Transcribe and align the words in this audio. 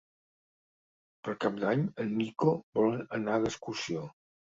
Per 1.27 1.35
Cap 1.43 1.59
d'Any 1.63 1.83
en 2.03 2.09
Nico 2.21 2.53
vol 2.79 2.97
anar 3.19 3.37
d'excursió. 3.45 4.03